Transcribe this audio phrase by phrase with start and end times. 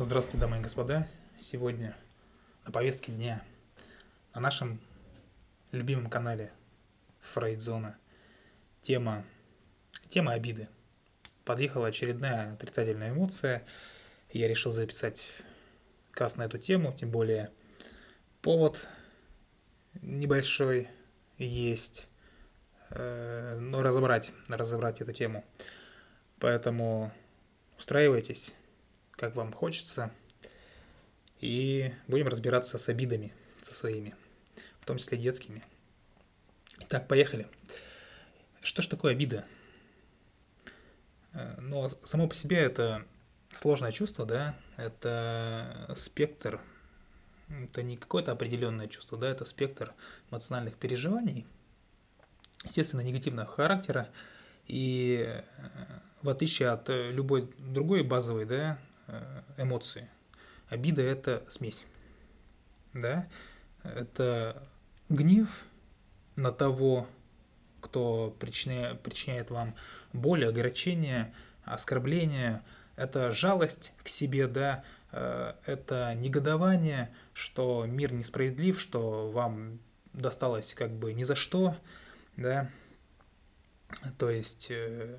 [0.00, 1.08] Здравствуйте, дамы и господа.
[1.40, 1.96] Сегодня
[2.64, 3.42] на повестке дня
[4.32, 4.80] на нашем
[5.72, 6.52] любимом канале
[7.20, 7.98] Фрейдзона
[8.80, 9.24] тема,
[10.08, 10.68] тема обиды.
[11.44, 13.66] Подъехала очередная отрицательная эмоция.
[14.30, 15.20] Я решил записать
[16.12, 17.50] каст на эту тему, тем более
[18.40, 18.86] повод
[20.00, 20.86] небольшой
[21.38, 22.06] есть,
[22.90, 25.44] э, но разобрать, разобрать эту тему.
[26.38, 27.12] Поэтому
[27.76, 28.54] устраивайтесь,
[29.18, 30.10] как вам хочется.
[31.40, 33.32] И будем разбираться с обидами,
[33.62, 34.14] со своими,
[34.80, 35.62] в том числе детскими.
[36.80, 37.48] Итак, поехали.
[38.62, 39.44] Что ж такое обида?
[41.32, 43.04] Э, Но ну, само по себе это
[43.54, 46.60] сложное чувство, да, это спектр,
[47.48, 49.94] это не какое-то определенное чувство, да, это спектр
[50.30, 51.46] эмоциональных переживаний,
[52.64, 54.08] естественно, негативного характера,
[54.66, 55.42] и э,
[56.22, 58.78] в отличие от любой другой базовой, да,
[59.56, 60.08] эмоции.
[60.68, 61.86] Обида– это смесь.
[62.92, 63.28] Да?
[63.82, 64.62] Это
[65.08, 65.64] гнев
[66.36, 67.06] на того,
[67.80, 69.74] кто причиняет, причиняет вам
[70.12, 71.32] боль, огорчение,
[71.64, 72.62] оскорбление.
[72.96, 79.78] Это жалость к себе, да, э, это негодование, что мир несправедлив, что вам
[80.12, 81.76] досталось как бы ни за что,
[82.36, 82.70] да.
[84.18, 85.18] То есть, э,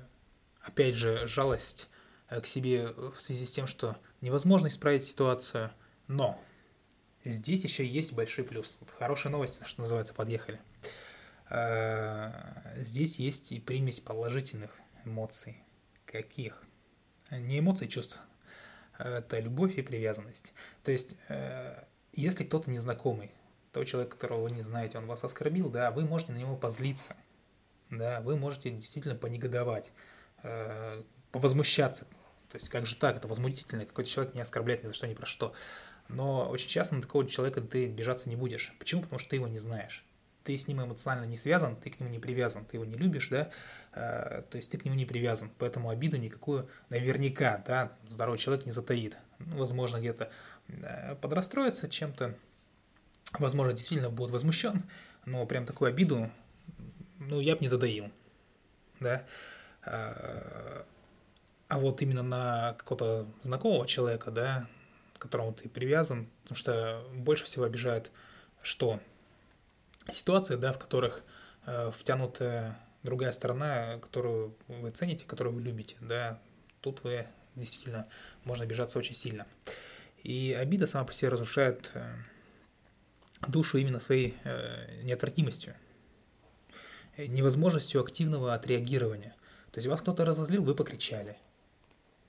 [0.62, 1.99] опять же, жалость Э,
[2.30, 5.72] к себе в связи с тем, что невозможно исправить ситуацию,
[6.06, 6.40] но
[7.24, 8.78] здесь еще есть большой плюс.
[8.80, 10.60] Вот хорошая новость, что называется, подъехали.
[11.50, 12.30] Э,
[12.76, 15.58] здесь есть и примесь положительных эмоций.
[16.06, 16.62] Каких?
[17.30, 18.20] Не эмоций, чувств.
[18.98, 20.52] Это любовь и привязанность.
[20.84, 23.32] То есть, э, если кто-то незнакомый,
[23.72, 27.16] того человека, которого вы не знаете, он вас оскорбил, да, вы можете на него позлиться,
[27.88, 29.92] да, вы можете действительно понегодовать,
[31.30, 32.08] повозмущаться,
[32.50, 35.14] то есть как же так, это возмутительно, какой-то человек не оскорбляет ни за что, ни
[35.14, 35.54] про что.
[36.08, 38.74] Но очень часто на такого человека ты бежаться не будешь.
[38.80, 39.02] Почему?
[39.02, 40.04] Потому что ты его не знаешь.
[40.42, 43.28] Ты с ним эмоционально не связан, ты к нему не привязан, ты его не любишь,
[43.28, 43.50] да,
[43.92, 48.64] э, то есть ты к нему не привязан, поэтому обиду никакую наверняка, да, здоровый человек
[48.64, 49.18] не затаит.
[49.38, 50.30] Ну, возможно, где-то
[50.68, 52.34] э, подрастроится чем-то,
[53.38, 54.84] возможно, действительно будет возмущен,
[55.26, 56.30] но прям такую обиду,
[57.18, 58.10] ну, я бы не задаил,
[58.98, 59.26] да.
[61.70, 64.68] Э, а вот именно на какого-то знакомого человека, да,
[65.16, 68.10] к которому ты привязан, потому что больше всего обижает,
[68.62, 69.00] что
[70.08, 71.22] ситуации, да, в которых
[71.66, 76.40] э, втянута другая сторона, которую вы цените, которую вы любите, да,
[76.80, 78.08] тут вы действительно
[78.44, 79.46] можно обижаться очень сильно.
[80.22, 82.14] И обида сама по себе разрушает э,
[83.48, 85.74] душу именно своей э, неотвратимостью,
[87.16, 89.34] невозможностью активного отреагирования.
[89.70, 91.38] То есть вас кто-то разозлил, вы покричали–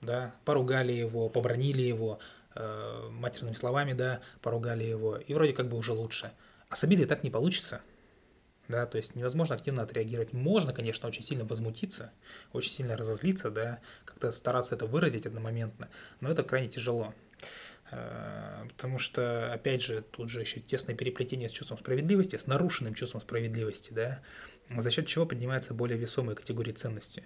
[0.02, 2.18] да, поругали его, побронили его,
[2.54, 6.32] э, матерными словами, да, поругали его, и вроде как бы уже лучше.
[6.68, 7.80] А с обидой так не получится,
[8.68, 10.32] да, то есть невозможно активно отреагировать.
[10.32, 12.12] Можно, конечно, очень сильно возмутиться,
[12.52, 15.88] очень сильно разозлиться, да, как-то стараться это выразить одномоментно,
[16.20, 17.14] но это крайне тяжело.
[17.92, 22.94] Э, потому что, опять же, тут же еще тесное переплетение с чувством справедливости, с нарушенным
[22.94, 24.20] чувством справедливости, да,
[24.68, 27.24] за счет чего поднимается более весомые категории ценности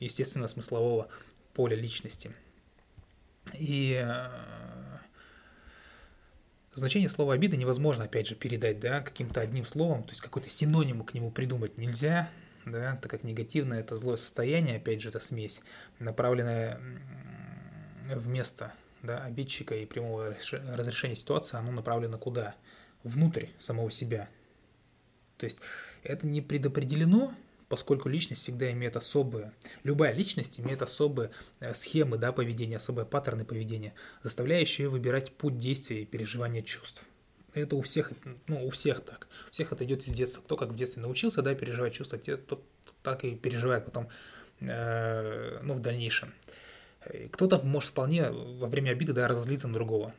[0.00, 1.08] естественно, смыслового
[1.58, 2.30] поля личности.
[3.52, 4.28] И э,
[6.72, 11.02] значение слова обида невозможно, опять же, передать, да, каким-то одним словом, то есть какой-то синоним
[11.02, 12.30] к нему придумать нельзя,
[12.64, 15.60] да, так как негативное это злое состояние, опять же, это смесь,
[15.98, 16.80] направленная
[18.14, 20.36] вместо да, обидчика и прямого
[20.76, 22.54] разрешения ситуации, оно направлено куда?
[23.02, 24.28] Внутрь самого себя.
[25.38, 25.58] То есть
[26.04, 27.34] это не предопределено,
[27.68, 29.52] поскольку личность всегда имеет особые,
[29.84, 31.30] любая личность имеет особые
[31.60, 37.04] э, схемы да, поведения, особые паттерны поведения, заставляющие ее выбирать путь действия и переживания чувств.
[37.54, 38.12] Это у всех,
[38.46, 39.28] ну, у всех так.
[39.48, 40.42] У всех это идет из детства.
[40.42, 42.64] Кто как в детстве научился, да, переживать чувства, тот
[43.02, 44.08] так и переживает потом,
[44.60, 46.32] э, ну, в дальнейшем.
[47.32, 50.14] Кто-то может вполне во время обиды, да, разозлиться на другого.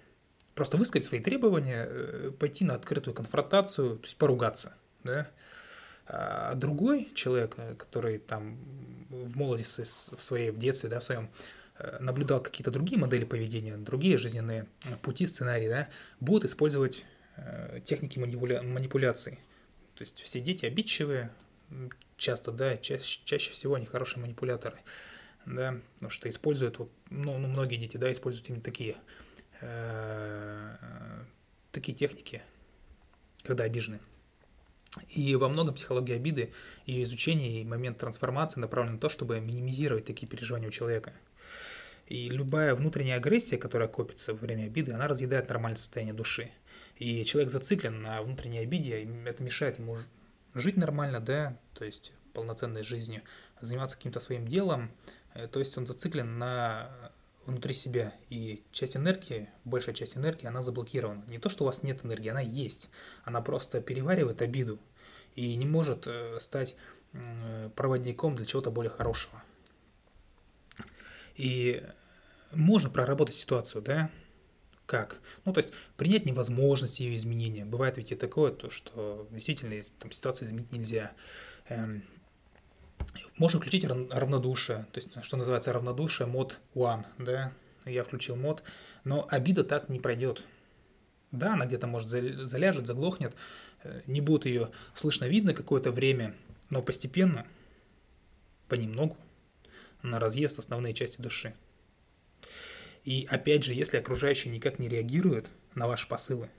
[0.55, 4.73] Просто высказать свои требования, э, пойти на открытую конфронтацию, то есть поругаться,
[5.03, 5.29] да,
[6.11, 8.57] а другой человек, э, который там
[9.09, 9.83] в молодости,
[10.15, 11.29] в своей, в детстве, да, в своем
[11.77, 14.65] э, наблюдал какие-то другие модели поведения, другие жизненные
[15.03, 15.89] пути, сценарии, да,
[16.19, 17.05] будут использовать
[17.37, 18.63] э, техники манипуля...
[18.63, 19.39] манипуляций.
[19.93, 21.29] То есть все дети обидчивые,
[22.17, 24.77] часто, да, чаще, чаще всего они хорошие манипуляторы,
[25.45, 28.97] да, потому что используют, вот, ну, ну многие дети, да, используют именно такие,
[29.61, 30.75] э,
[31.71, 32.41] такие техники,
[33.43, 33.99] когда обижены.
[35.09, 36.51] И во многом психология обиды,
[36.85, 41.13] ее изучение и момент трансформации направлен на то, чтобы минимизировать такие переживания у человека.
[42.07, 46.51] И любая внутренняя агрессия, которая копится во время обиды, она разъедает нормальное состояние души.
[46.97, 49.97] И человек зациклен на внутренней обиде, и это мешает ему
[50.55, 53.21] жить нормально, да, то есть полноценной жизнью,
[53.61, 54.91] заниматься каким-то своим делом,
[55.33, 56.89] э, то есть он зациклен на
[57.49, 61.23] внутри себя, и часть энергии, большая часть энергии, она заблокирована.
[61.27, 62.89] Не то, что у вас нет энергии, она есть.
[63.23, 64.79] Она просто переваривает обиду
[65.35, 66.75] и не может э, стать
[67.75, 69.41] проводником для чего-то более хорошего.
[71.35, 71.83] И
[72.51, 74.11] можно проработать ситуацию, да?
[74.85, 75.19] Как?
[75.45, 77.63] Ну, то есть принять невозможность ее изменения.
[77.63, 81.13] Бывает ведь и такое, то, что действительно там, ситуацию изменить нельзя.
[81.67, 82.03] Эм,
[83.37, 87.53] можно включить равнодушие, то есть, что называется равнодушие, мод one, да,
[87.85, 88.63] я включил мод,
[89.03, 90.43] но обида так не пройдет.
[91.31, 93.35] Да, она где-то, может, заляжет, заглохнет,
[93.83, 96.35] э, не будет ее слышно, видно какое-то время,
[96.69, 97.45] но постепенно,
[98.67, 99.15] понемногу,
[100.01, 101.53] она разъест основные части души.
[103.03, 106.49] И опять же, если окружающие никак не реагируют на ваши посылы,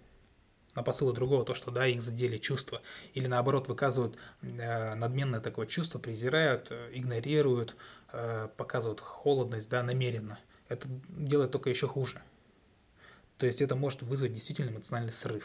[0.74, 2.80] на посылы другого, то, что да, их задели чувства,
[3.14, 7.76] или наоборот выказывают э, надменное такое чувство, презирают, э, игнорируют,
[8.12, 10.38] э, показывают холодность, да, намеренно.
[10.68, 12.22] Это делает только еще хуже.
[13.38, 15.44] То есть это может вызвать действительно эмоциональный срыв.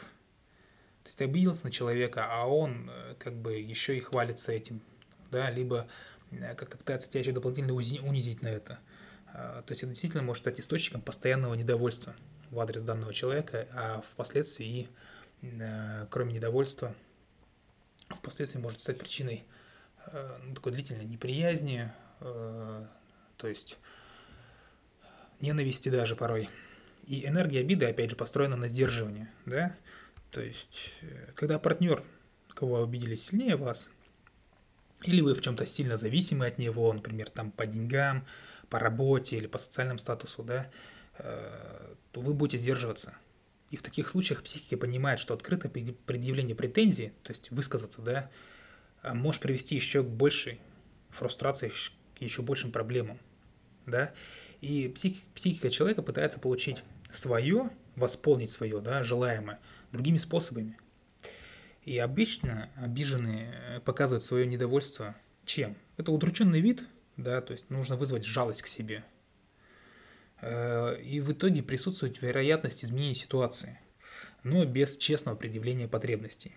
[1.02, 4.80] То есть ты обиделся на человека, а он э, как бы еще и хвалится этим,
[5.30, 5.88] да, либо
[6.30, 8.78] э, как-то пытается тебя еще дополнительно унизить на это.
[9.32, 12.16] То есть это действительно может стать источником постоянного недовольства
[12.50, 14.88] в адрес данного человека, а впоследствии и
[16.10, 16.94] кроме недовольства,
[18.08, 19.44] впоследствии может стать причиной
[20.06, 21.90] э, ну, такой длительной неприязни,
[22.20, 22.86] э,
[23.36, 23.78] то есть
[25.40, 26.48] ненависти даже порой.
[27.06, 29.76] И энергия обиды, опять же, построена на сдерживании, да?
[30.30, 30.92] То есть,
[31.34, 32.02] когда партнер,
[32.48, 33.88] кого обидели, сильнее вас,
[35.04, 38.26] или вы в чем-то сильно зависимы от него, например, там по деньгам,
[38.68, 40.68] по работе или по социальному статусу, да,
[41.16, 43.14] то вы будете сдерживаться–
[43.70, 48.30] и в таких случаях психика понимает, что открытое предъявление претензий, то есть высказаться, да,
[49.02, 50.60] а, может привести еще к большей
[51.10, 51.72] фрустрации,
[52.16, 53.18] к еще большим проблемам,
[53.86, 54.12] да.
[54.60, 59.58] И псих, психика человека пытается получить свое, восполнить свое, да, желаемое
[59.92, 60.78] другими способами.
[61.84, 65.14] И обычно обиженные э, показывают свое недовольство
[65.44, 65.76] чем?
[65.96, 66.82] Это удрученный вид,
[67.16, 69.15] да, то есть нужно вызвать жалость к себе– Э,
[70.42, 73.78] и в итоге присутствует вероятность изменения ситуации,
[74.42, 76.54] но без честного предъявления потребностей.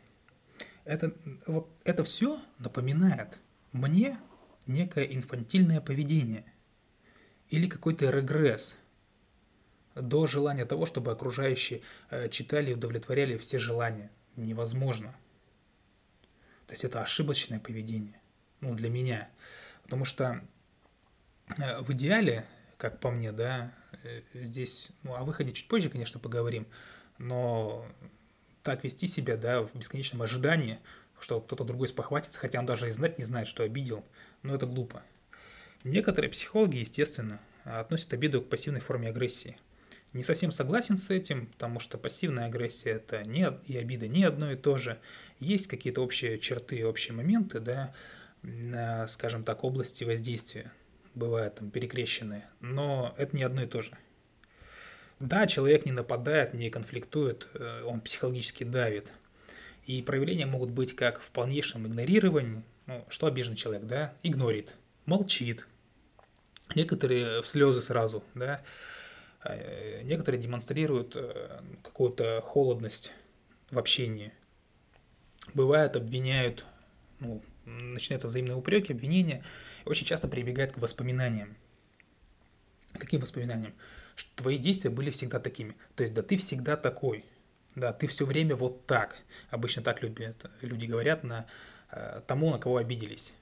[0.84, 1.14] Это,
[1.48, 3.40] вот, это все напоминает
[3.72, 4.20] мне
[4.68, 6.46] некое инфантильное поведение
[7.50, 8.78] или какой-то регресс
[9.96, 14.12] до желания того, чтобы окружающие э, читали и удовлетворяли все желания.
[14.36, 15.16] Невозможно.
[16.68, 18.22] То есть это ошибочное поведение.
[18.62, 19.30] Ну, для меня.
[19.84, 20.42] Потому что
[21.58, 22.46] э, в идеале
[22.80, 23.72] как по мне, да.
[24.04, 26.66] Э, здесь, ну, о выходе чуть позже, конечно, поговорим,
[27.20, 27.86] но
[28.64, 30.80] так вести себя, да, в бесконечном ожидании,
[31.20, 34.06] что кто-то другой спохватится, хотя он даже и знать не знает, что обидел,
[34.44, 35.04] но это глупо.
[35.84, 39.58] Некоторые психологи, естественно, относят обиду к пассивной форме агрессии.
[40.14, 44.52] Не совсем согласен с этим, потому что пассивная агрессия это не и обида не одно
[44.54, 44.98] и то же.
[45.40, 47.94] Есть какие-то общие черты, общие моменты, да,
[49.10, 50.72] скажем так, области воздействия
[51.16, 53.92] бывают там перекрещенные, но это не одно и то же.
[55.20, 59.12] Да, человек не нападает, не конфликтует, э, он психологически давит.
[59.86, 64.76] И проявления могут быть как в полнейшем игнорировании, ну, что обиженный человек, да, игнорит,
[65.06, 65.68] молчит,
[66.74, 68.62] некоторые в слезы сразу, да,
[69.44, 73.12] э, некоторые демонстрируют э, какую-то холодность
[73.72, 74.32] в общении.
[75.54, 76.66] Бывает, обвиняют,
[77.20, 79.44] ну, начинаются взаимные упреки, обвинения–
[79.86, 81.56] очень часто прибегает к воспоминаниям.
[82.94, 83.74] Каким воспоминаниям?
[84.16, 85.76] Что твои действия были всегда такими.
[85.96, 87.26] То есть, да ты всегда такой.
[87.76, 89.18] Да, ты все время вот так.
[89.50, 91.46] Обычно так любят, люди говорят на
[91.92, 93.34] э, тому, на кого обиделись.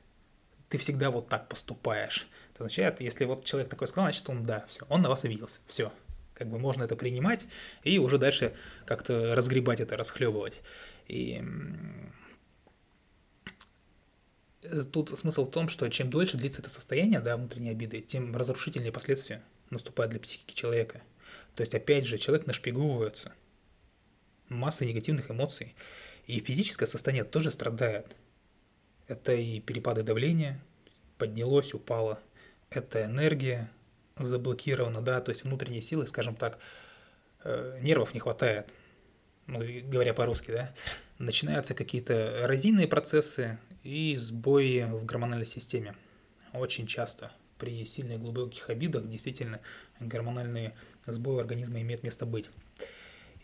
[0.70, 2.28] Ты всегда вот так поступаешь.
[2.54, 5.62] Это означает, если вот человек такой сказал, значит он, да, все, он на вас обиделся.
[5.66, 5.92] Все.
[6.34, 7.46] Как бы можно это принимать
[7.84, 8.54] и уже дальше
[8.86, 10.62] как-то разгребать это, расхлебывать.
[11.08, 11.44] И
[14.92, 18.92] тут смысл в том, что чем дольше длится это состояние, да, внутренней обиды, тем разрушительнее
[18.92, 21.02] последствия наступают для психики человека.
[21.56, 23.34] То есть, опять же, человек нашпиговывается.
[24.50, 25.76] Массой негативных эмоций,
[26.26, 28.16] и физическое состояние тоже страдает.
[29.08, 30.62] Это и перепады давления,
[31.18, 32.20] поднялось, упало,
[32.70, 33.70] это энергия
[34.18, 36.60] заблокирована, да, то есть внутренние силы, скажем так,
[37.44, 38.70] э, нервов не хватает,
[39.48, 40.76] ну, говоря по-русски, да,
[41.18, 43.58] начинаются какие-то эрозийные процессы
[43.88, 45.96] и сбои в гормональной системе.
[46.52, 49.62] Очень часто при сильных глубоких обидах действительно
[50.02, 50.76] гормональные
[51.06, 52.50] сбои организма имеют место быть.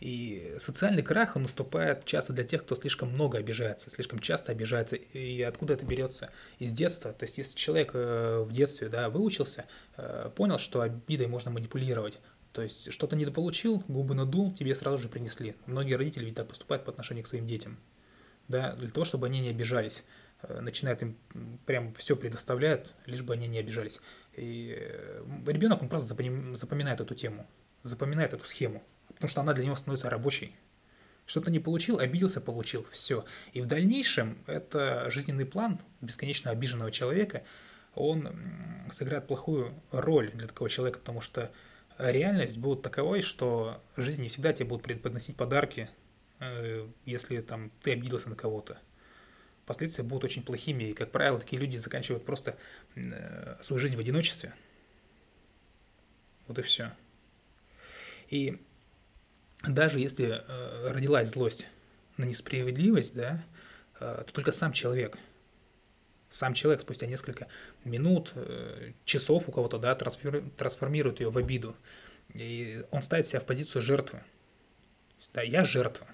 [0.00, 4.96] И социальный крах, он наступает часто для тех, кто слишком много обижается, слишком часто обижается.
[4.96, 6.30] И откуда это берется?
[6.58, 7.14] Из детства.
[7.14, 9.64] То есть, если человек э, в детстве да, выучился,
[9.96, 12.20] э, понял, что обидой можно манипулировать,
[12.52, 15.54] то есть, что-то недополучил, губы надул, тебе сразу же принесли.
[15.64, 17.78] Многие родители ведь так поступают по отношению к своим детям.
[18.48, 20.04] Да, для того, чтобы они не обижались.
[20.48, 21.16] Э, начинают им
[21.66, 24.00] прям все предоставляют, лишь бы они не обижались.
[24.36, 24.70] И
[25.46, 27.46] ребенок, он просто запоминает эту тему,
[27.82, 28.82] запоминает эту схему
[29.14, 30.54] потому что она для него становится рабочей.
[31.26, 33.24] Что-то не получил, обиделся, получил, все.
[33.52, 37.44] И в дальнейшем это жизненный план бесконечно обиженного человека,
[37.94, 38.28] он
[38.90, 41.50] сыграет плохую роль для такого человека, потому что
[41.96, 45.88] реальность будет таковой, что жизнь не всегда тебе будут преподносить подарки,
[46.40, 48.78] э, если там ты обиделся на кого-то.
[49.66, 52.56] Последствия будут очень плохими, и, как правило, такие люди заканчивают просто
[52.96, 54.54] э, свою жизнь в одиночестве.
[56.46, 56.92] Вот и все.
[58.28, 58.60] И
[59.66, 61.66] даже если э, родилась злость
[62.18, 63.42] на несправедливость, да,
[64.00, 65.18] э, то только сам человек,
[66.30, 67.46] сам человек спустя несколько
[67.84, 68.34] минут,
[69.04, 71.76] часов у кого-то, да, трансформирует ее в обиду.
[72.34, 74.22] И он ставит себя в позицию жертвы.
[75.32, 76.06] Да, я жертва.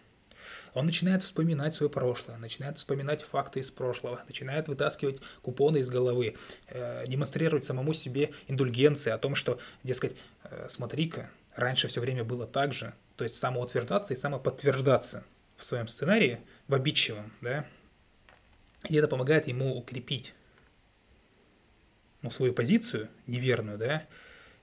[0.75, 6.37] Он начинает вспоминать свое прошлое, начинает вспоминать факты из прошлого, начинает вытаскивать купоны из головы,
[6.69, 12.47] э, демонстрировать самому себе индульгенции о том, что, дескать, э, смотри-ка, раньше все время было
[12.47, 15.25] так же, то есть самоутверждаться и самоподтверждаться
[15.57, 17.67] в своем сценарии, в обидчивом, да,
[18.89, 20.35] и это помогает ему укрепить
[22.23, 24.07] ну, свою позицию неверную, да,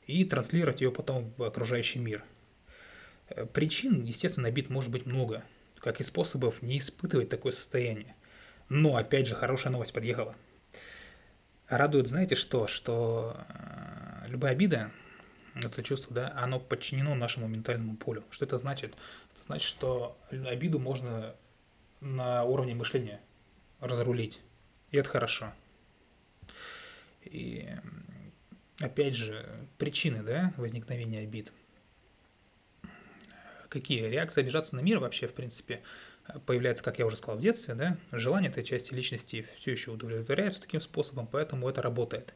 [0.06, 2.24] и транслировать ее потом в окружающий мир.
[3.30, 5.44] Э, причин, естественно, обид может быть много,
[5.80, 8.16] как и способов не испытывать такое состояние.
[8.70, 10.36] Но, опять же, хорошая новость подъехала.
[11.68, 12.68] Радует, знаете что?
[12.68, 14.92] Что э, любая обида,
[15.56, 18.24] это чувство, да, оно подчинено нашему ментальному полю.
[18.30, 18.94] Что это значит?
[19.34, 21.36] Это значит, что обиду можно
[22.00, 23.22] на уровне мышления
[23.80, 24.40] разрулить.
[24.92, 25.54] И это хорошо.
[27.24, 27.68] И
[28.80, 29.46] опять же,
[29.78, 31.52] причины да, возникновения обид.
[33.80, 34.08] Какие?
[34.08, 35.82] Реакции обижаться на мир вообще, в принципе,
[36.46, 40.62] появляется, как я уже сказал, в детстве, да, желание этой части личности все еще удовлетворяется
[40.62, 42.34] таким способом, поэтому это работает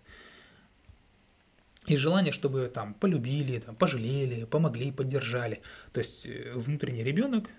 [1.88, 5.62] и желание, чтобы там полюбили, там, пожалели, помогли, поддержали.
[5.94, 7.50] То есть э, внутренний ребенок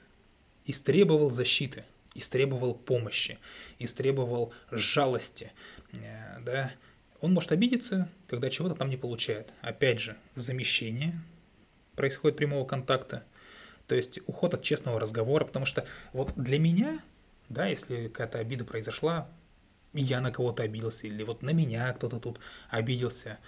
[0.65, 1.85] истребовал защиты,
[2.15, 3.39] истребовал помощи,
[3.79, 5.53] истребовал жалости,
[5.93, 6.73] э, да.
[7.21, 9.53] Он может обидеться, когда чего-то там не получает.
[9.61, 11.15] Опять же, в замещении
[11.95, 13.25] происходит прямого контакта,
[13.93, 17.03] то есть уход от честного разговора, потому что вот для меня,
[17.51, 19.29] да, если какая-то обида произошла,
[19.93, 23.39] я на кого-то обиделся, или вот на меня кто-то тут обиделся,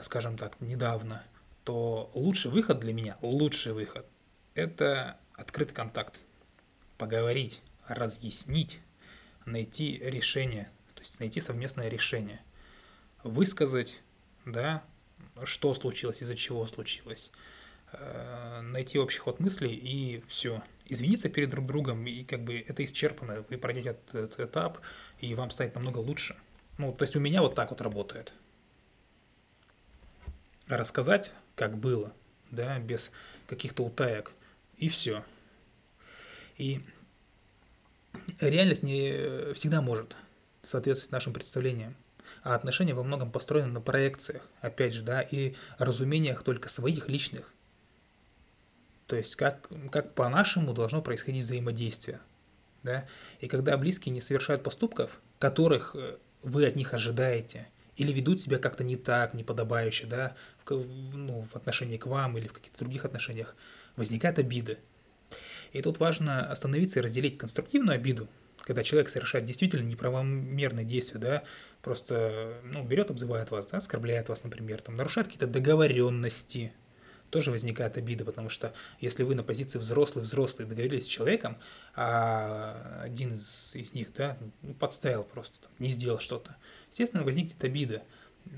[0.00, 1.22] скажем так, недавно,
[1.64, 4.06] то лучший выход для меня, лучший выход,
[4.54, 6.14] это открытый контакт.
[6.96, 8.80] Поговорить, разъяснить,
[9.44, 12.40] найти решение, то есть найти совместное решение.
[13.22, 14.00] Высказать,
[14.46, 14.82] да,
[15.42, 17.30] что случилось, из-за чего случилось.
[17.98, 20.62] Э, найти общий ход мыслей и все.
[20.86, 23.44] Извиниться перед друг другом, и как бы это исчерпано.
[23.48, 24.78] Вы пройдете этот этап,
[25.20, 26.36] и вам станет намного лучше.
[26.78, 28.32] Ну, то есть у меня вот так вот работает
[30.66, 32.12] рассказать, как было,
[32.50, 33.10] да, без
[33.46, 34.32] каких-то утаек,
[34.78, 35.24] и все.
[36.56, 36.80] И
[38.40, 40.16] реальность не всегда может
[40.62, 41.94] соответствовать нашим представлениям.
[42.42, 47.52] А отношения во многом построены на проекциях, опять же, да, и разумениях только своих личных.
[49.06, 52.20] То есть, как, как по-нашему должно происходить взаимодействие.
[52.82, 53.06] Да?
[53.40, 58.58] И когда близкие не совершают поступков, которых э, вы от них ожидаете, или ведут себя
[58.58, 60.34] как-то не так, неподобающе, да,
[60.64, 60.70] в,
[61.14, 63.54] ну, в отношении к вам или в каких-то других отношениях,
[63.96, 64.78] возникает обида.
[65.72, 71.44] И тут важно остановиться и разделить конструктивную обиду, когда человек совершает действительно неправомерные действия, да,
[71.82, 76.72] просто, ну, берет, обзывает вас, да, оскорбляет вас, например, там, нарушает какие-то договоренности,
[77.34, 81.58] тоже возникает обида, потому что если вы на позиции взрослый-взрослый договорились с человеком,
[81.96, 84.38] а один из, из них, да,
[84.78, 86.54] подставил просто, там, не сделал что-то,
[86.90, 88.04] естественно, возникнет обида.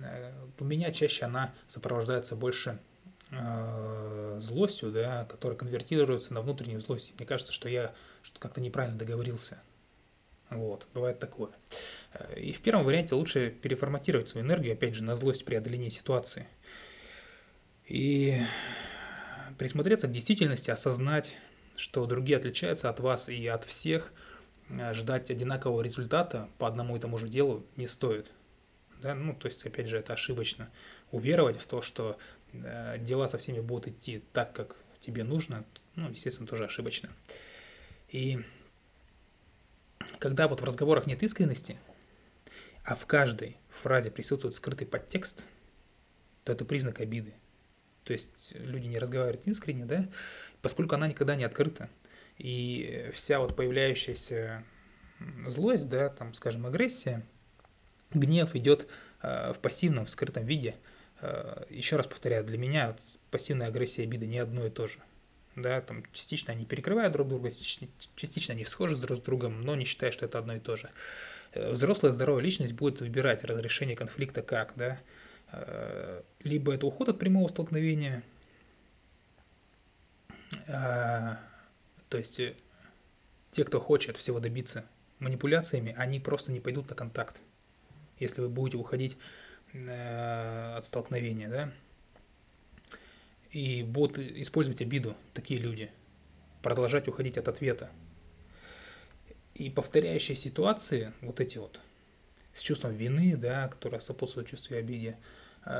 [0.02, 2.78] Э, у меня чаще она сопровождается больше
[3.30, 7.14] э, злостью, да, которая конвертируется на внутреннюю злость.
[7.16, 9.58] Мне кажется, что я что-то как-то неправильно договорился.
[10.50, 11.52] Вот, бывает такое.
[12.12, 16.46] Э, и в первом варианте лучше переформатировать свою энергию, опять же, на злость преодоления ситуации.
[17.86, 18.40] И
[19.58, 21.36] присмотреться к действительности, осознать,
[21.76, 24.12] что другие отличаются от вас и от всех–
[24.92, 28.30] ждать одинакового результата по одному и тому же делу не стоит.
[29.00, 29.14] Да?
[29.14, 30.70] Ну, то есть, опять же, это ошибочно.
[31.12, 32.18] Уверовать в то, что
[32.52, 35.64] э, дела со всеми будут идти так, как тебе нужно,
[35.94, 37.10] ну, естественно, тоже ошибочно.
[38.08, 38.40] И
[40.18, 41.78] когда вот в разговорах нет искренности,
[42.84, 45.44] а в каждой фразе присутствует скрытый подтекст,
[46.44, 47.34] то это признак обиды.
[48.06, 50.08] То есть люди не разговаривают искренне, да,
[50.62, 51.90] поскольку она никогда не открыта.
[52.38, 54.62] И вся вот появляющаяся
[55.46, 57.26] злость, да, там, скажем, агрессия,
[58.12, 58.88] гнев идет
[59.22, 60.76] э, в пассивном, в скрытом виде.
[61.20, 63.00] Э, еще раз повторяю, для меня вот,
[63.32, 64.98] пассивная агрессия и обида не одно и то же.
[65.56, 67.50] Да, там частично они перекрывают друг друга,
[68.14, 70.90] частично они схожи друг с другом, но не считаю, что это одно и то же.
[71.54, 74.96] Э, взрослая здоровая личность будет выбирать разрешение конфликта как, да, э,
[76.40, 78.22] либо это уход от прямого столкновения,
[80.66, 81.36] э,
[82.08, 82.40] то есть
[83.50, 84.84] те, кто хочет всего добиться
[85.18, 87.36] манипуляциями, они просто не пойдут на контакт,
[88.18, 89.16] если вы будете уходить
[89.72, 91.72] от столкновения, да,
[93.50, 95.90] и будут использовать обиду такие люди,
[96.62, 97.90] продолжать уходить от ответа,
[99.54, 101.80] и повторяющие ситуации, вот эти вот,
[102.56, 105.18] с чувством вины, да, которое сопутствует чувству обиде,
[105.66, 105.70] э,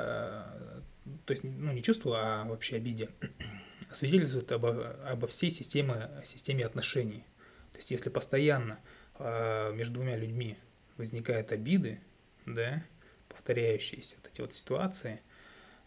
[1.25, 3.09] то есть, ну, не чувству, а вообще обиде,
[3.93, 7.25] свидетельствуют обо, обо всей системе, системе отношений.
[7.73, 8.79] То есть, если постоянно
[9.19, 10.59] э, между двумя людьми
[10.99, 12.01] возникают обиды,
[12.45, 12.85] да,
[13.29, 15.21] повторяющиеся вот эти вот ситуации,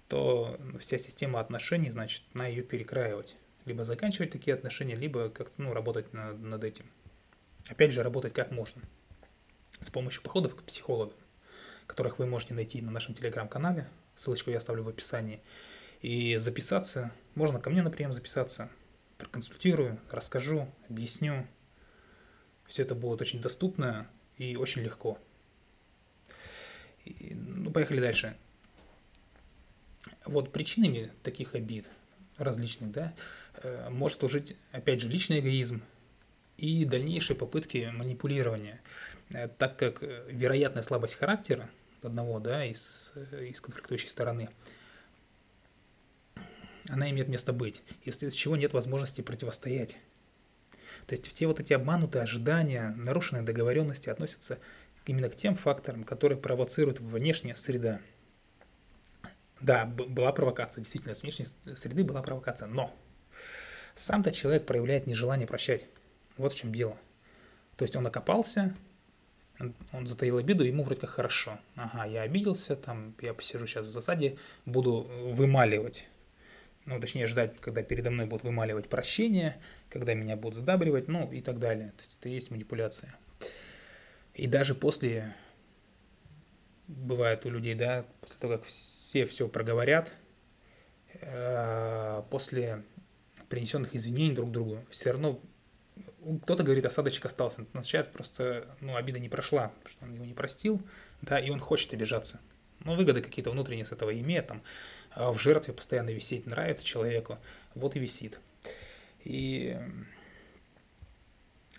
[0.07, 3.37] то вся система отношений, значит, на ее перекраивать.
[3.65, 6.85] Либо заканчивать такие отношения, либо как-то, ну, работать над, над этим.
[7.67, 8.81] Опять же, работать как можно.
[9.81, 11.17] С помощью походов к психологам,
[11.87, 13.87] которых вы можете найти на нашем телеграм-канале.
[14.15, 15.41] Ссылочку я оставлю в описании.
[16.01, 18.69] И записаться, можно ко мне на прием записаться.
[19.17, 21.47] Проконсультирую, расскажу, объясню.
[22.67, 24.07] Все это будет очень доступно
[24.37, 25.17] и очень легко.
[27.05, 28.37] И, ну, поехали дальше.
[30.25, 31.87] Вот причинами таких обид
[32.37, 33.13] различных, да,
[33.63, 35.81] э, может служить, опять же, личный эгоизм,
[36.59, 38.81] и дальнейшие попытки манипулирования,
[39.33, 41.69] э, так как э, вероятная слабость характера
[42.01, 44.49] одного да, из, э, из конфликтующей стороны,
[46.89, 49.97] она имеет место быть, и вследствие чего нет возможности противостоять.
[51.07, 54.59] То есть все вот эти обманутые ожидания, нарушенные договоренности относятся
[55.05, 58.01] именно к тем факторам, которые провоцируют внешняя среда.
[59.61, 61.45] Да, была провокация, действительно, с внешней
[61.75, 62.95] среды была провокация, но
[63.95, 65.85] сам-то человек проявляет нежелание прощать.
[66.39, 66.97] Вот в чем дело.
[67.75, 68.73] То есть он окопался,
[69.91, 71.59] он затаил обиду, ему вроде как хорошо.
[71.75, 75.01] Ага, я обиделся, там, я посижу сейчас в засаде, буду
[75.33, 76.07] вымаливать.
[76.85, 79.57] Ну, точнее, ждать, когда передо мной будут вымаливать прощение,
[79.89, 81.91] когда меня будут задабривать, ну, и так далее.
[81.97, 83.13] То есть это и есть манипуляция.
[84.33, 85.35] И даже после,
[86.87, 90.13] бывает у людей, да, после того, как все все проговорят,
[91.15, 92.83] э, после
[93.49, 95.41] принесенных извинений друг другу, все равно
[96.43, 97.65] кто-то говорит, осадочек остался.
[97.73, 100.81] Означает просто, ну, обида не прошла, что он его не простил,
[101.21, 102.39] да, и он хочет обижаться.
[102.81, 104.63] Ну, выгоды какие-то внутренние с этого имеет, там,
[105.11, 107.39] а в жертве постоянно висеть нравится человеку,
[107.75, 108.39] вот и висит.
[109.23, 109.77] И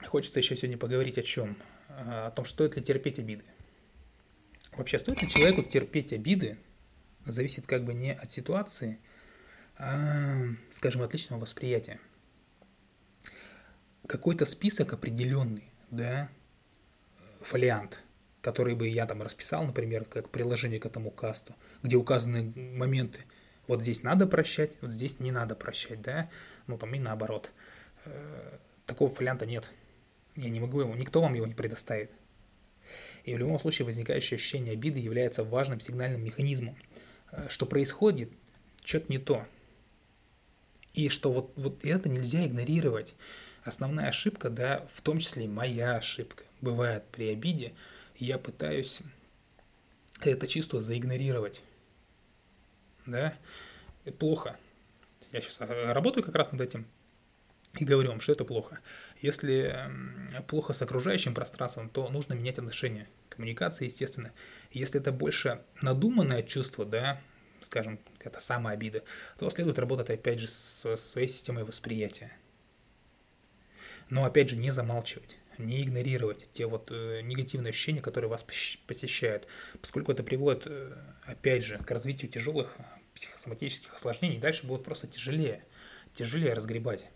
[0.07, 1.57] хочется еще сегодня поговорить о чем?
[1.89, 3.45] О том, стоит ли терпеть обиды.
[4.73, 6.59] Вообще, стоит ли человеку терпеть обиды,
[7.27, 8.99] зависит как бы не от ситуации,
[9.77, 11.99] а, скажем, от личного восприятия
[14.11, 16.29] какой-то список определенный, да,
[17.43, 18.03] фолиант,
[18.41, 23.21] который бы я там расписал, например, как приложение к этому касту, где указаны моменты,
[23.69, 26.29] вот здесь надо прощать, вот здесь не надо прощать, да,
[26.67, 27.53] ну там и наоборот.
[28.05, 29.71] Э, такого фолианта нет.
[30.35, 32.11] Я не могу его, никто вам его не предоставит.
[33.23, 36.77] И в любом случае возникающее ощущение обиды является важным сигнальным механизмом,
[37.31, 38.33] э, что происходит
[38.85, 39.47] что-то не то.
[40.95, 43.15] И что вот, вот это нельзя игнорировать
[43.65, 47.73] основная ошибка, да, в том числе и моя ошибка, бывает при обиде,
[48.17, 49.01] я пытаюсь
[50.21, 51.63] это чувство заигнорировать.
[53.07, 53.35] Да,
[54.05, 54.57] это плохо.
[55.33, 56.87] Я сейчас работаю как раз над этим
[57.79, 58.81] и говорю вам, что это плохо.
[59.23, 59.75] Если
[60.49, 63.09] плохо с окружающим пространством, то нужно менять отношения.
[63.29, 64.33] Коммуникация, естественно.
[64.73, 67.21] Если это больше надуманное чувство, да,
[67.63, 69.05] скажем, это самая обида,
[69.39, 72.33] то следует работать опять же со своей системой восприятия.
[74.11, 78.45] Но опять же, не замалчивать, не игнорировать те вот э, негативные ощущения, которые вас
[78.87, 79.47] посещают,
[79.81, 82.77] поскольку это приводит, э, опять же, к развитию тяжелых
[83.15, 85.65] психосоматических осложнений, дальше будет просто тяжелее,
[86.15, 87.07] тяжелее разгребать.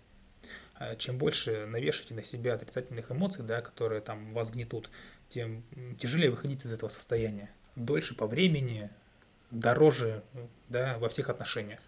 [0.76, 4.90] А чем больше навешаете на себя отрицательных эмоций, да, которые там вас гнетут,
[5.28, 5.64] тем
[5.98, 7.50] тяжелее выходить из этого состояния.
[7.76, 8.90] дольше по времени,
[9.50, 10.22] дороже
[10.68, 11.80] да, во всех отношениях.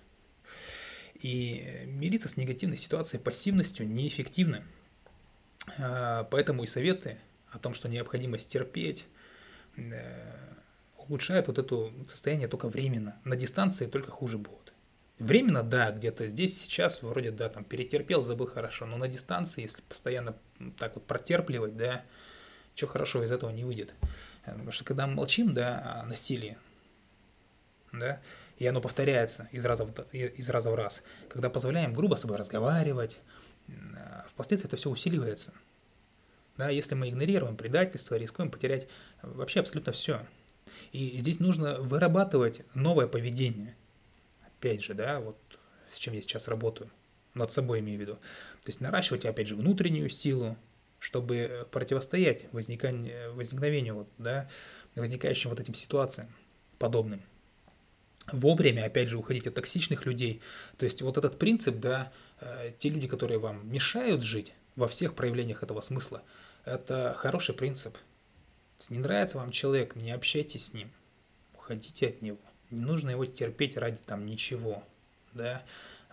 [1.14, 4.64] И мириться с негативной ситуацией пассивностью неэффективно.
[5.78, 7.18] А, поэтому и советы
[7.50, 9.06] о том, что необходимо стерпеть,
[9.76, 10.36] э,
[10.96, 13.16] улучшают вот это состояние только временно.
[13.24, 14.72] На дистанции только хуже будет.
[15.18, 19.82] Временно, да, где-то здесь, сейчас, вроде, да, там, перетерпел, забыл хорошо, но на дистанции, если
[19.82, 20.36] постоянно
[20.78, 22.04] так вот протерпливать, да,
[22.74, 23.94] что хорошо из этого не выйдет.
[24.44, 26.58] Потому что когда мы молчим, да, о насилии,
[27.92, 28.20] да,
[28.58, 32.36] и оно повторяется из раза, в, из раза в раз, когда позволяем грубо с собой
[32.36, 33.18] разговаривать,
[34.28, 35.52] впоследствии это все усиливается.
[36.56, 38.88] Да, если мы игнорируем предательство, рискуем потерять
[39.22, 40.26] вообще абсолютно все.
[40.92, 43.76] И здесь нужно вырабатывать новое поведение.
[44.46, 45.36] Опять же, да, вот
[45.90, 46.90] с чем я сейчас работаю,
[47.34, 48.14] над собой имею в виду.
[48.14, 50.56] То есть наращивать, опять же, внутреннюю силу,
[50.98, 54.48] чтобы противостоять возникновению, вот, да,
[54.94, 56.28] возникающим вот этим ситуациям
[56.78, 57.22] подобным.
[58.32, 60.40] Вовремя, опять же, уходить от токсичных людей.
[60.78, 62.12] То есть вот этот принцип, да,
[62.78, 66.22] те люди, которые вам мешают жить во всех проявлениях этого смысла,
[66.64, 67.96] это хороший принцип.
[68.90, 70.90] Не нравится вам человек, не общайтесь с ним,
[71.54, 72.38] уходите от него.
[72.70, 74.84] Не нужно его терпеть ради там ничего,
[75.32, 75.62] да.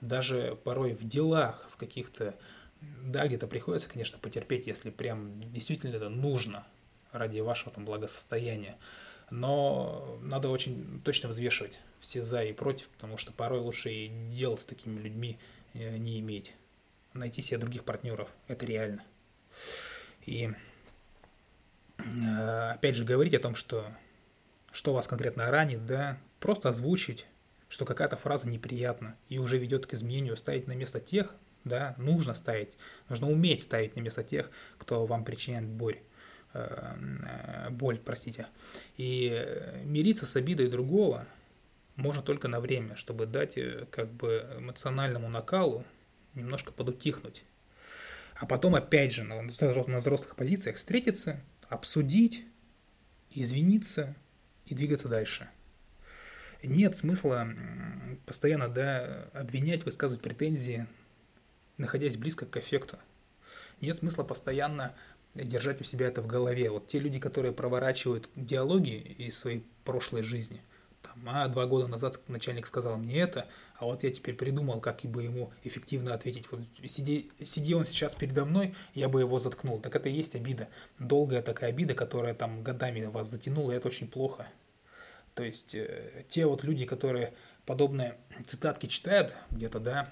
[0.02, 2.36] Даже порой в делах, в каких-то
[2.82, 6.66] да, где-то приходится, конечно, потерпеть, если прям действительно это нужно
[7.12, 8.78] ради вашего там благосостояния.
[9.30, 14.58] Но надо очень точно взвешивать все за и против, потому что порой лучше и дел
[14.58, 16.54] с такими людьми э, не иметь.
[17.14, 18.30] Найти себе других партнеров.
[18.48, 19.04] Это реально.
[20.26, 20.50] И
[21.98, 23.86] э, опять же говорить о том, что
[24.74, 27.28] что вас конкретно ранит, да, просто озвучить,
[27.70, 32.34] что какая-то фраза неприятна и уже ведет к изменению, ставить на место тех, да, нужно
[32.34, 32.70] ставить,
[33.08, 36.00] нужно уметь ставить на место тех, кто вам причиняет боль,
[36.54, 38.48] э, э, боль, простите.
[38.98, 39.48] И
[39.86, 41.28] мириться с обидой другого
[41.96, 45.86] можно только на время, чтобы дать э, как бы эмоциональному накалу
[46.34, 47.44] немножко подутихнуть.
[48.36, 52.46] А потом опять же на взрослых позициях встретиться, обсудить,
[53.30, 54.16] извиниться
[54.66, 55.50] и двигаться дальше.
[56.64, 57.48] Нет смысла
[58.26, 60.88] постоянно да, обвинять, высказывать претензии
[61.78, 62.98] находясь близко к эффекту.
[63.82, 64.96] Нет смысла постоянно
[65.34, 66.70] держать у себя это в голове.
[66.70, 70.62] Вот те люди, которые проворачивают диалоги из своей прошлой жизни,
[71.04, 75.02] там, а два года назад начальник сказал мне это, а вот я теперь придумал, как
[75.02, 76.52] бы ему эффективно ответить.
[76.52, 79.80] Вот сиди, сиди он сейчас передо мной, я бы его заткнул.
[79.80, 80.70] Так это и есть обида.
[81.00, 84.48] Долгая такая обида, которая там годами вас затянула, и это очень плохо.
[85.36, 87.34] То есть э, те вот люди, которые
[87.66, 90.10] подобные цитатки читают где-то, да,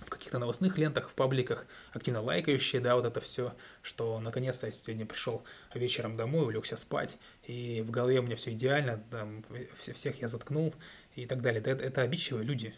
[0.00, 4.72] в каких-то новостных лентах, в пабликах, активно лайкающие, да, вот это все, что наконец-то я
[4.72, 5.42] сегодня пришел
[5.74, 9.44] вечером домой, улегся спать, и в голове у меня все идеально, там,
[9.76, 10.74] всех я заткнул
[11.14, 11.60] и так далее.
[11.60, 12.70] Это, это обидчивые люди.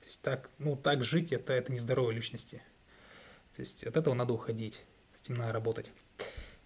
[0.00, 2.62] То есть так, ну, так жить, это, это нездоровые личности.
[3.54, 4.82] То есть от этого надо уходить,
[5.14, 5.90] с этим надо работать.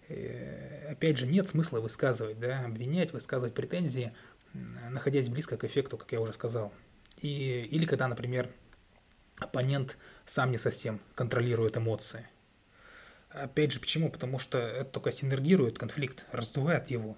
[0.07, 4.13] И, э, опять же, нет смысла высказывать, да, обвинять, высказывать претензии,
[4.53, 6.71] находясь близко к эффекту, как я уже сказал.
[7.17, 8.49] И, или когда, например,
[9.39, 12.27] оппонент сам не совсем контролирует эмоции.
[13.29, 14.09] Опять же, почему?
[14.09, 17.17] Потому что это только синергирует конфликт, раздувает его.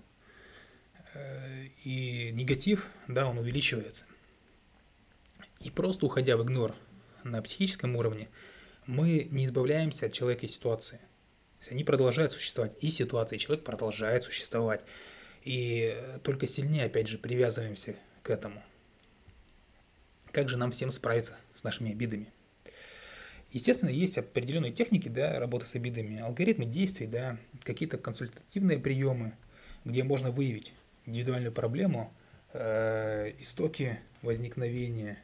[1.13, 4.06] Э, и негатив, да, он увеличивается.
[5.60, 6.75] И просто уходя в игнор
[7.23, 8.30] на психическом уровне,
[8.86, 10.99] мы не избавляемся от человека и ситуации.
[11.69, 14.84] они продолжают существовать, и ситуация, и человек продолжает существовать.
[15.43, 18.63] И только сильнее, опять же, привязываемся к этому–
[20.38, 22.32] как же нам всем справиться с нашими обидами.
[23.52, 29.34] Естественно, есть определенные техники да, работы с обидами, алгоритмы действий, да, какие-то консультативные приемы,
[29.84, 30.76] где можно выявить
[31.08, 32.13] индивидуальную проблему,
[32.54, 35.17] э, истоки возникновения,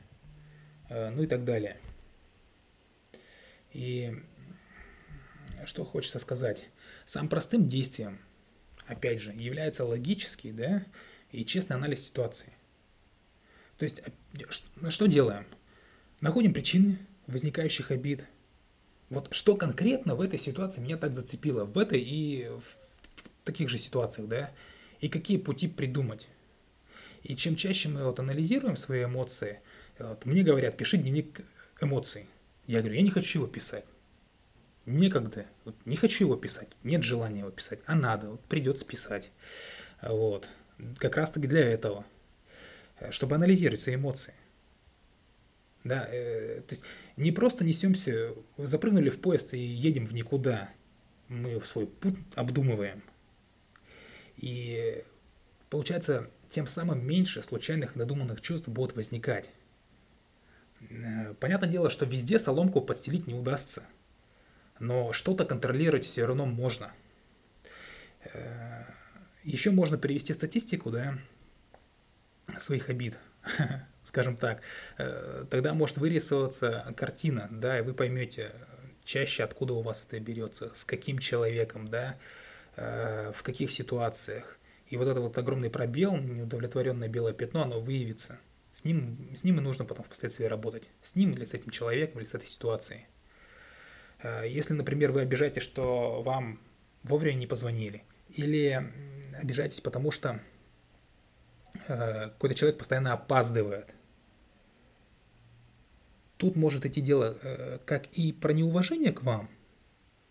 [0.90, 1.78] э, ну и так далее.
[3.72, 4.20] И
[5.68, 6.66] что хочется сказать?
[7.06, 8.18] Самым простым действием,
[8.88, 10.84] опять же, является логический да,
[11.32, 12.52] и честный анализ ситуации.
[13.84, 14.02] То есть,
[14.40, 15.46] э, что делаем?
[16.22, 18.24] Находим причины возникающих обид.
[19.10, 22.78] Вот что конкретно в этой ситуации меня так зацепило, в этой и в
[23.44, 24.52] таких же ситуациях, да?
[25.02, 26.30] И какие пути придумать?
[27.24, 29.60] И чем чаще мы вот анализируем свои эмоции,
[30.00, 31.42] вот, мне говорят, пиши дневник
[31.82, 32.28] эмоций.
[32.68, 33.84] Я говорю, я не хочу его писать.
[34.86, 35.46] Некогда.
[35.66, 36.70] Вот, не хочу его писать.
[36.84, 37.80] Нет желания его писать.
[37.86, 38.30] А надо.
[38.30, 39.30] Вот, придется писать.
[40.02, 40.48] Вот.
[41.00, 42.06] Как раз таки для этого.
[43.00, 44.34] Э, чтобы анализировать свои эмоции.
[45.84, 46.84] Да, э, то есть
[47.18, 50.70] не просто несемся, запрыгнули в поезд и едем в никуда.
[51.28, 53.04] Мы свой путь обдумываем.
[54.38, 55.04] И
[55.70, 59.52] получается, тем самым меньше случайных надуманных чувств будут возникать.
[60.90, 63.84] Э, понятное дело, что везде соломку подстелить не удастся,
[64.80, 66.94] но что-то контролировать все равно можно.
[68.34, 68.84] Э,
[69.44, 71.18] Еще можно привести статистику, да,
[72.60, 73.18] своих обид,
[74.04, 74.62] скажем так.
[74.98, 78.52] Э, тогда может вырисовываться картина, да, и вы поймете
[79.04, 82.18] чаще, откуда у вас это берется, с каким человеком, да,
[82.76, 84.58] в каких ситуациях.
[84.88, 88.40] И вот этот вот огромный пробел, неудовлетворенное белое пятно, оно выявится.
[88.74, 90.84] С ним, с ним и нужно потом впоследствии работать.
[91.04, 93.06] С ним или с этим человеком, или с этой ситуацией.
[94.24, 96.60] Э, если, например, вы обижаетесь, что вам
[97.04, 98.92] вовремя не позвонили, или
[99.40, 100.40] обижаетесь, потому что э,
[101.88, 103.94] какой-то человек постоянно опаздывает,
[106.38, 109.50] тут может идти дело э, как и про неуважение к вам,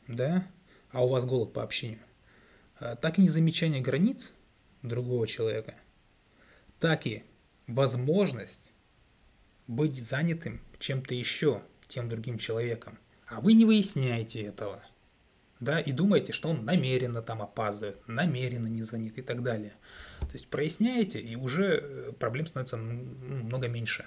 [0.06, 0.46] да,
[0.90, 2.02] а у вас голод по общению,
[2.78, 4.32] так и незамечание границ
[4.82, 5.74] другого человека,
[6.78, 7.24] так и
[7.66, 8.72] возможность
[9.66, 12.98] быть занятым чем-то еще, тем другим человеком.
[13.26, 14.82] А вы не выясняете этого.
[15.62, 19.74] Да, и думаете, что он намеренно там опаздывает, намеренно не звонит и так далее.
[20.18, 24.04] То есть проясняете, и уже э, проблем становится много меньше.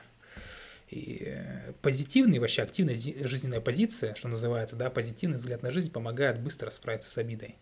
[0.90, 6.42] И э, позитивный, вообще активная жизненная позиция, что называется, да, позитивный взгляд на жизнь помогает
[6.42, 7.56] быстро справиться с обидой.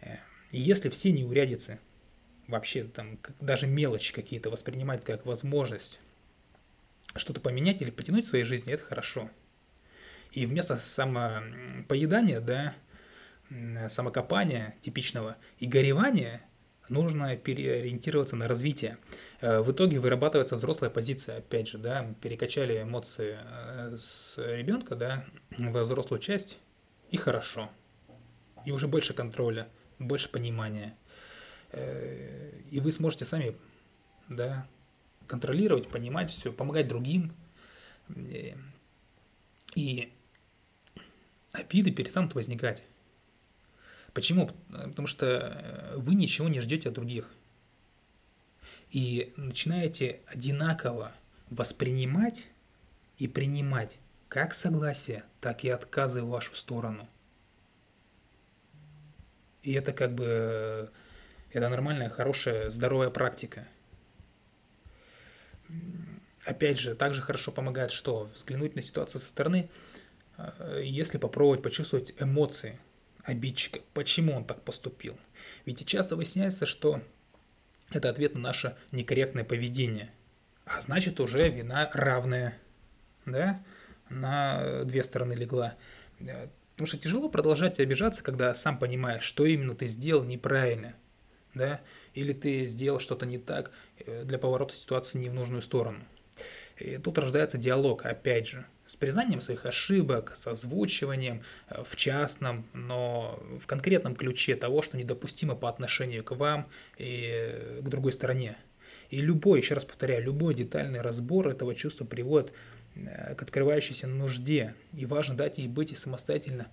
[0.00, 0.16] Э,
[0.50, 1.78] и если все неурядицы
[2.48, 6.00] вообще там даже мелочи какие-то воспринимать как возможность
[7.14, 9.30] что-то поменять или потянуть в своей жизни, это хорошо.
[10.32, 12.74] И вместо самопоедания, да,
[13.88, 16.42] самокопания типичного и горевания
[16.88, 18.98] нужно переориентироваться на развитие.
[19.40, 25.24] Э, в итоге вырабатывается взрослая позиция, опять же, да, перекачали эмоции э, с ребенка, да,
[25.56, 26.58] во взрослую часть,
[27.10, 27.70] и хорошо.
[28.64, 30.96] И уже больше контроля, больше понимания–
[31.70, 33.56] Э, и вы сможете сами
[34.28, 34.66] да,
[35.26, 37.32] контролировать, понимать все, помогать другим.
[39.74, 40.12] И
[41.52, 42.82] обиды перестанут возникать.
[44.18, 44.50] Почему?
[44.68, 47.30] Потому что э, вы ничего не ждете от других.
[48.90, 51.12] И начинаете одинаково
[51.50, 52.48] воспринимать
[53.18, 53.96] и принимать
[54.28, 57.08] как согласие, так и отказы в вашу сторону.
[59.62, 60.90] И это как бы
[61.52, 63.68] это нормальная, хорошая, здоровая практика.
[66.44, 68.28] Опять же, также хорошо помогает что?
[68.34, 69.70] Взглянуть на ситуацию со стороны,
[70.38, 72.80] э, если попробовать почувствовать эмоции
[73.24, 75.18] обидчика, почему он так поступил.
[75.66, 77.02] Ведь часто выясняется, что
[77.90, 80.12] это ответ на наше некорректное поведение.
[80.64, 82.58] А значит, уже вина равная,
[83.24, 83.62] да,
[84.10, 85.76] на две стороны легла.
[86.20, 90.94] Э, потому что тяжело продолжать обижаться, когда сам понимаешь, что именно ты сделал неправильно–
[91.54, 91.80] да,
[92.14, 96.00] или ты сделал что-то не так э, для поворота ситуации не в нужную сторону.
[96.78, 102.66] И тут рождается диалог, опять же, с признанием своих ошибок, с озвучиванием э, в частном,
[102.72, 108.12] но в конкретном ключе того, что недопустимо по отношению к вам и э, к другой
[108.12, 108.56] стороне.
[109.10, 112.52] И любой, еще раз повторяю, любой детальный разбор этого чувства приводит
[112.94, 114.74] к открывающейся нужде.
[114.94, 116.68] И важно дать ей быть и самостоятельно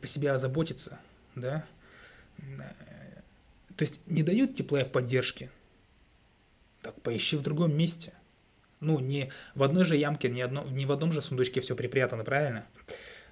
[0.00, 0.98] по себе озаботиться,
[1.36, 1.64] да,
[3.76, 5.50] то есть не дают тепла и поддержки.
[6.82, 8.12] Так поищи в другом месте.
[8.80, 12.24] Ну, не в одной же ямке, не, одно, не в одном же сундучке все припрятано,
[12.24, 12.66] правильно?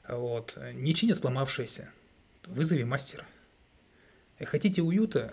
[0.08, 0.56] Вот.
[0.72, 1.90] Не чинят сломавшееся.
[2.46, 3.26] Вызови мастера.
[4.38, 5.32] И хотите уюта,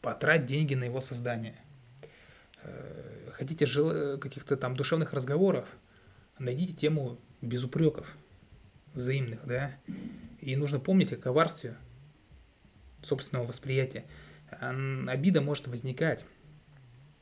[0.00, 1.56] потрать деньги на его создание.
[2.62, 4.18] Э, хотите жил...
[4.18, 5.68] каких-то там душевных разговоров,
[6.38, 8.16] найдите тему без упреков
[8.94, 9.76] взаимных, да.
[10.40, 11.76] И нужно помнить о коварстве
[13.02, 14.04] собственного восприятия
[14.50, 16.24] обида может возникать,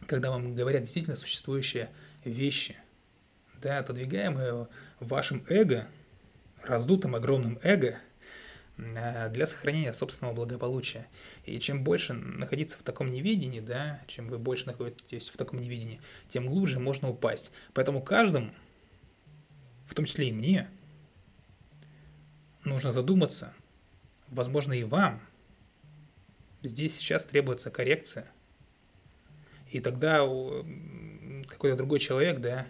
[0.06, 1.90] когда вам говорят действительно существующие
[2.24, 2.76] вещи,
[3.60, 4.68] да, отодвигаемые
[5.00, 5.88] вашим эго,
[6.62, 7.98] раздутым огромным эго,
[8.78, 11.06] а, для сохранения собственного благополучия.
[11.44, 16.00] И чем больше находиться в таком неведении, да, чем вы больше находитесь в таком неведении,
[16.28, 17.52] тем глубже можно упасть.
[17.72, 18.50] Поэтому каждому,
[19.86, 20.68] в том числе и мне,
[22.64, 23.54] нужно задуматься,
[24.28, 25.20] возможно, и вам–
[26.64, 28.26] Здесь сейчас требуется коррекция.
[29.70, 30.24] И тогда
[31.46, 32.66] какой-то другой человек, да,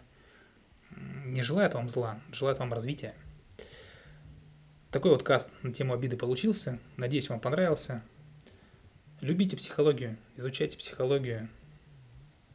[1.25, 3.15] не желает вам зла, желает вам развития.
[4.91, 6.79] Такой вот каст на тему обиды получился.
[6.97, 8.03] Надеюсь, вам понравился.
[9.21, 11.49] Любите психологию, изучайте психологию.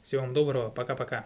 [0.04, 1.26] Всего вам доброго, пока-пока.